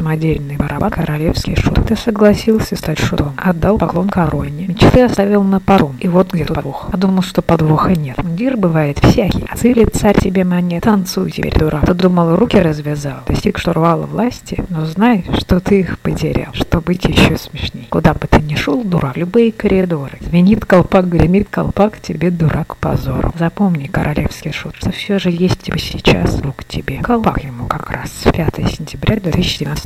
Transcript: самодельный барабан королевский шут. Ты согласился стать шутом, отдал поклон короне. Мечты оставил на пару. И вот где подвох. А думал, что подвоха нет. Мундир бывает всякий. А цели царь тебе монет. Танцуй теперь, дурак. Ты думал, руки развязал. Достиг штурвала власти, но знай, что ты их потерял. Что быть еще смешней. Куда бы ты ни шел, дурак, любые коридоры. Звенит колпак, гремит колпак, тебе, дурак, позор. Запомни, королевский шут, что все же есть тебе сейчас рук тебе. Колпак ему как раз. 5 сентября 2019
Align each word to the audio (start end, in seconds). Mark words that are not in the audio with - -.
самодельный 0.00 0.56
барабан 0.56 0.90
королевский 0.90 1.54
шут. 1.56 1.86
Ты 1.86 1.94
согласился 1.94 2.74
стать 2.74 2.98
шутом, 2.98 3.34
отдал 3.36 3.76
поклон 3.76 4.08
короне. 4.08 4.68
Мечты 4.68 5.02
оставил 5.02 5.42
на 5.42 5.60
пару. 5.60 5.94
И 6.00 6.08
вот 6.08 6.32
где 6.32 6.46
подвох. 6.46 6.88
А 6.90 6.96
думал, 6.96 7.20
что 7.20 7.42
подвоха 7.42 7.90
нет. 7.90 8.16
Мундир 8.22 8.56
бывает 8.56 8.98
всякий. 8.98 9.44
А 9.46 9.58
цели 9.58 9.84
царь 9.84 10.18
тебе 10.18 10.44
монет. 10.44 10.84
Танцуй 10.84 11.30
теперь, 11.30 11.58
дурак. 11.58 11.84
Ты 11.84 11.92
думал, 11.92 12.34
руки 12.36 12.58
развязал. 12.58 13.18
Достиг 13.28 13.58
штурвала 13.58 14.06
власти, 14.06 14.64
но 14.70 14.86
знай, 14.86 15.26
что 15.38 15.60
ты 15.60 15.80
их 15.80 15.98
потерял. 15.98 16.54
Что 16.54 16.80
быть 16.80 17.04
еще 17.04 17.36
смешней. 17.36 17.86
Куда 17.90 18.14
бы 18.14 18.26
ты 18.26 18.40
ни 18.40 18.54
шел, 18.54 18.82
дурак, 18.82 19.18
любые 19.18 19.52
коридоры. 19.52 20.16
Звенит 20.22 20.64
колпак, 20.64 21.10
гремит 21.10 21.48
колпак, 21.50 22.00
тебе, 22.00 22.30
дурак, 22.30 22.76
позор. 22.76 23.32
Запомни, 23.38 23.86
королевский 23.86 24.52
шут, 24.52 24.76
что 24.76 24.92
все 24.92 25.18
же 25.18 25.30
есть 25.30 25.60
тебе 25.60 25.78
сейчас 25.78 26.40
рук 26.40 26.64
тебе. 26.64 27.02
Колпак 27.02 27.44
ему 27.44 27.66
как 27.66 27.90
раз. 27.90 28.10
5 28.32 28.54
сентября 28.70 29.16
2019 29.20 29.84